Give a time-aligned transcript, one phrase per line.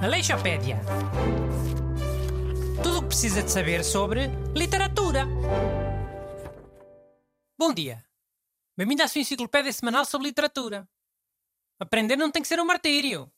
[0.00, 0.80] Aleixopédia.
[2.82, 5.26] Tudo o que precisa de saber sobre literatura.
[7.58, 8.02] Bom dia.
[8.76, 10.88] Bem-vindo à sua enciclopédia semanal sobre literatura.
[11.78, 13.30] Aprender não tem que ser um martírio.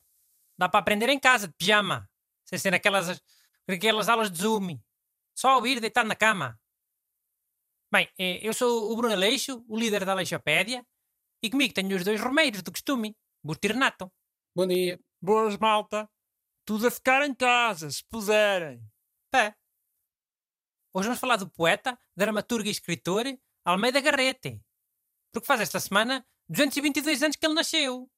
[0.56, 2.08] Dá para aprender em casa, de pijama.
[2.44, 3.20] Sem ser aquelas,
[3.66, 4.78] aquelas aulas de Zoom.
[5.34, 6.60] Só ouvir deitado na cama.
[7.92, 10.86] Bem, eh, eu sou o Bruno Aleixo, o líder da Aleixopédia,
[11.42, 14.12] e comigo tenho os dois romeiros do costume, Busto e Renato.
[14.54, 15.00] Bom dia.
[15.20, 16.08] Boas, malta.
[16.64, 18.82] Tudo a ficar em casa, se puderem.
[19.30, 19.56] Pé.
[20.92, 23.24] Hoje vamos falar do poeta, dramaturgo e escritor
[23.64, 24.60] Almeida Garrete.
[25.32, 28.10] Porque faz esta semana 222 anos que ele nasceu.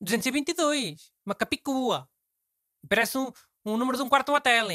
[0.00, 1.12] 222.
[1.26, 2.08] Uma capicua.
[2.88, 3.30] Parece um,
[3.64, 4.68] um número de um quarto hotel.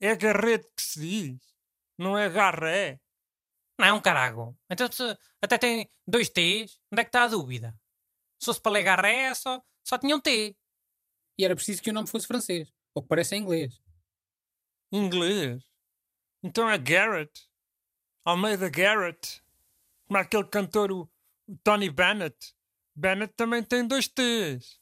[0.00, 1.40] É garrete que se diz.
[1.98, 3.00] Não é garré.
[3.78, 4.56] Não é um carago.
[4.70, 5.02] Então se
[5.40, 7.78] até tem dois T's, onde é que está a dúvida?
[8.38, 10.56] Se fosse para ler garré, só, só tinha um T.
[11.38, 13.80] E era preciso que o nome fosse francês, ou que parece em inglês.
[14.92, 15.62] Inglês?
[16.42, 17.48] Então é Garrett.
[18.24, 19.42] Almeida Garrett.
[20.06, 21.10] Como aquele cantor, o,
[21.46, 22.54] o Tony Bennett.
[22.94, 24.80] Bennett também tem dois T's.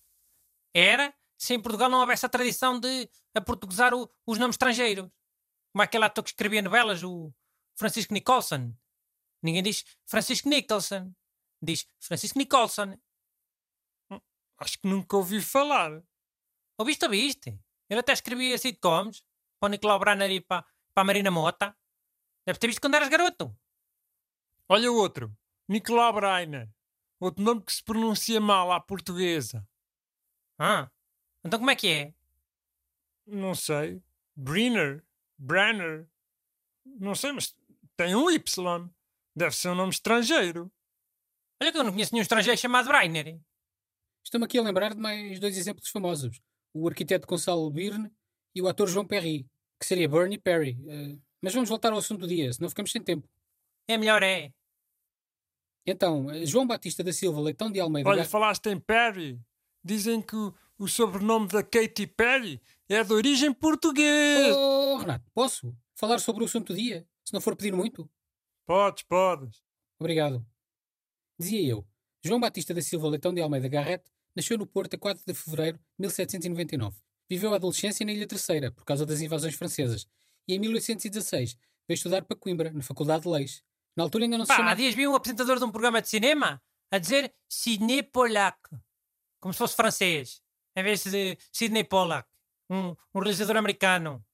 [0.72, 5.10] Era se em Portugal não houvesse a tradição de aportuguesar o, os nomes estrangeiros.
[5.72, 7.32] Como aquele ator que escrevia novelas, o
[7.76, 8.72] Francisco Nicholson.
[9.44, 11.14] Ninguém diz Francisco Nicholson.
[11.62, 12.98] Diz Francisco Nicholson.
[14.58, 16.02] Acho que nunca ouvi falar.
[16.78, 17.60] Ouviste, ouviste?
[17.90, 19.22] Ele até escrevia sitcoms
[19.60, 20.62] para o Nicolau Branner e para,
[20.94, 21.76] para a Marina Mota.
[22.46, 23.54] Deve ter visto quando eras garoto.
[24.68, 25.36] Olha o outro.
[25.68, 26.70] Nicolau Breiner.
[27.20, 29.66] Outro nome que se pronuncia mal à portuguesa.
[30.58, 30.90] Ah,
[31.44, 32.14] então como é que é?
[33.26, 34.02] Não sei.
[34.34, 35.04] Briner.
[35.36, 36.08] Brenner.
[36.84, 37.54] Não sei, mas
[37.96, 38.90] tem um Y.
[39.36, 40.70] Deve ser um nome estrangeiro.
[41.60, 43.40] Olha que eu não conheço nenhum estrangeiro chamado Breiner.
[44.24, 46.40] Estou-me aqui a lembrar de mais dois exemplos famosos.
[46.72, 48.10] O arquiteto Gonçalo Birne
[48.54, 49.46] e o ator João Perry,
[49.78, 50.78] que seria Bernie Perry.
[50.82, 53.28] Uh, mas vamos voltar ao assunto do dia, senão ficamos sem tempo.
[53.88, 54.52] É melhor é.
[55.86, 58.08] Então, uh, João Batista da Silva Leitão de Almeida...
[58.08, 59.40] Olha, falaste em Perry.
[59.82, 64.56] Dizem que o, o sobrenome da Katy Perry é de origem portuguesa.
[64.56, 67.06] Oh, Renato, posso falar sobre o assunto do dia?
[67.24, 68.08] Se não for pedir muito.
[68.66, 69.62] Podes, podes.
[69.98, 70.44] Obrigado.
[71.38, 71.86] Dizia eu,
[72.22, 74.04] João Batista da Silva Leitão de Almeida Garrett
[74.34, 76.96] nasceu no Porto a 4 de fevereiro de 1799.
[77.28, 80.06] Viveu a adolescência na Ilha Terceira, por causa das invasões francesas,
[80.48, 83.62] e em 1816 veio estudar para Coimbra, na Faculdade de Leis.
[83.96, 84.72] Na altura ainda não se Pá, chamava...
[84.72, 88.58] há dias vi um apresentador de um programa de cinema a dizer Sidney Pollack,
[89.40, 90.42] como se fosse francês,
[90.76, 92.28] em vez de Sidney Pollack,
[92.70, 94.24] um, um realizador americano.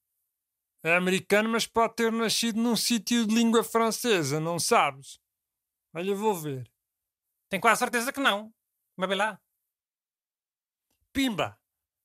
[0.83, 5.21] É americano, mas pode ter nascido num sítio de língua francesa, não sabes?
[5.95, 6.71] Olha, vou ver.
[7.51, 8.53] Tenho quase certeza que não.
[8.97, 9.41] Mas vê lá.
[11.13, 11.59] Pimba!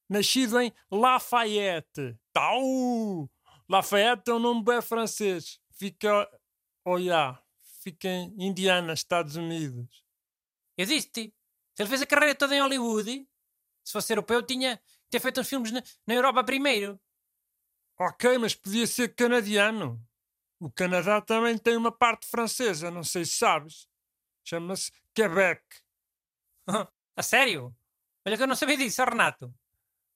[0.10, 2.20] Nascido em Lafayette.
[2.34, 3.30] Tau!
[3.70, 5.60] Lafayette é um nome bem francês.
[5.72, 6.30] Fica.
[6.84, 7.42] Olha,
[7.82, 10.04] fica em Indiana, Estados Unidos.
[10.78, 11.34] Eu disse-te.
[11.74, 13.28] Se ele fez a carreira toda em Hollywood,
[13.84, 17.00] se fosse europeu, tinha ter feito uns filmes na, na Europa primeiro.
[17.98, 20.02] Ok, mas podia ser canadiano.
[20.60, 23.88] O Canadá também tem uma parte francesa, não sei se sabes.
[24.44, 25.64] Chama-se Quebec.
[27.16, 27.76] a sério?
[28.26, 29.54] Olha que eu não sabia disso, Renato.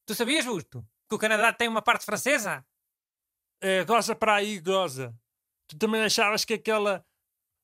[0.05, 2.65] Tu sabias, Busto, que o Canadá tem uma parte francesa?
[3.61, 5.15] É, goza para aí, goza.
[5.67, 7.05] Tu também achavas que aquela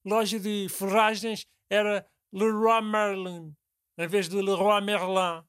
[0.06, 3.56] loja de ferragens era Leroy Merlin,
[3.98, 5.44] em vez de Leroy Merlin?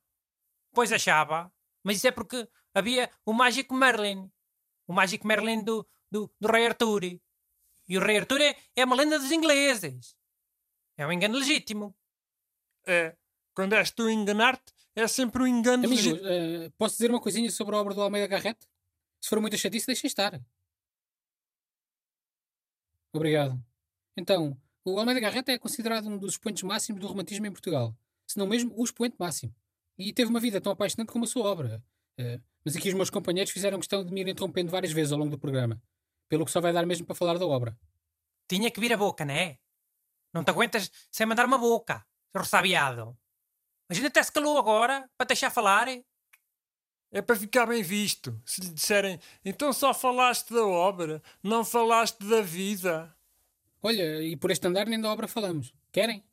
[0.72, 1.52] Pois achava.
[1.84, 4.30] Mas isso é porque havia o Mágico Merlin.
[4.86, 7.04] O Mágico Merlin do, do, do Rei Arthur.
[7.88, 10.16] E o Rei Arthur é, é uma lenda dos ingleses.
[10.96, 11.94] É um engano legítimo.
[12.86, 13.16] É.
[13.54, 16.66] Quando és tu enganar-te, é sempre um engano Amigo, legítimo.
[16.66, 18.58] uh, posso dizer uma coisinha sobre a obra do Almeida Garrett?
[19.20, 20.40] Se for muita chatice, deixem estar.
[23.12, 23.62] Obrigado.
[24.16, 27.96] Então, o Almeida Garrett é considerado um dos expoentes máximos do romantismo em Portugal.
[28.26, 29.54] Se não mesmo o expoente máximo.
[29.98, 31.82] E teve uma vida tão apaixonante como a sua obra.
[32.20, 35.18] Uh, mas aqui os meus companheiros fizeram questão de me ir interrompendo várias vezes ao
[35.20, 35.80] longo do programa.
[36.28, 37.78] Pelo que só vai dar mesmo para falar da obra.
[38.48, 39.60] Tinha que vir a boca, não é?
[40.34, 42.04] Não te aguentas sem mandar uma boca,
[42.34, 43.16] ressabiado.
[43.88, 45.86] A gente até se calou agora, para deixar falar.
[47.12, 48.36] É para ficar bem visto.
[48.44, 53.16] Se lhe disserem, então só falaste da obra, não falaste da vida.
[53.80, 55.72] Olha, e por este andar nem da obra falamos.
[55.92, 56.24] Querem?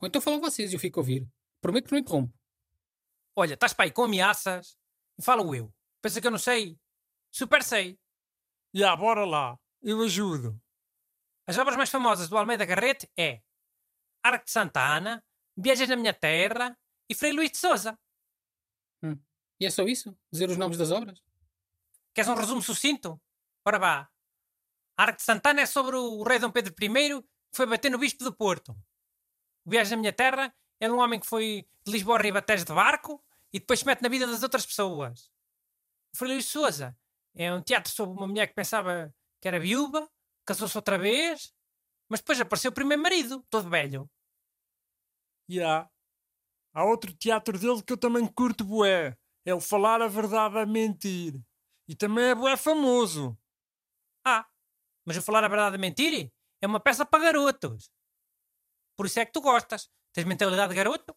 [0.00, 1.26] Ou então falam vocês e eu fico a ouvir.
[1.60, 2.32] Prometo que não interrompo.
[3.34, 4.77] Olha, estás para aí com ameaças
[5.18, 5.72] e falo eu.
[6.00, 6.78] Pensa que eu não sei?
[7.30, 7.98] Super sei.
[8.72, 9.58] Já, bora lá.
[9.82, 10.60] Eu ajudo.
[11.46, 13.42] As obras mais famosas do Almeida Garrett é
[14.22, 15.24] Arco de Santa Ana,
[15.56, 16.78] Viajas na minha terra
[17.08, 17.98] e Frei Luís de Souza.
[19.60, 20.16] E é só isso?
[20.30, 21.20] Dizer os nomes das obras?
[22.14, 23.20] Queres um resumo sucinto?
[23.66, 24.08] Ora vá.
[24.96, 27.98] A Arca de Santana é sobre o rei Dom Pedro I que foi bater no
[27.98, 28.72] bispo do Porto.
[29.64, 32.64] O Viagem na Minha Terra é de um homem que foi de Lisboa a Ribatejo
[32.64, 35.30] de barco e depois se mete na vida das outras pessoas.
[36.20, 36.96] O de Souza
[37.34, 40.08] é um teatro sobre uma mulher que pensava que era viúva,
[40.44, 41.54] casou-se outra vez,
[42.08, 44.10] mas depois apareceu o primeiro marido, todo velho.
[45.48, 45.88] E há.
[46.74, 49.16] Há outro teatro dele que eu também curto bué.
[49.44, 51.40] É o Falar a Verdade a Mentir.
[51.88, 53.36] E também é bué famoso.
[54.24, 54.46] Ah,
[55.08, 56.30] mas eu falar a verdade a mentir
[56.60, 57.90] é uma peça para garotos.
[58.94, 59.88] Por isso é que tu gostas.
[60.12, 61.16] Tens mentalidade de garoto?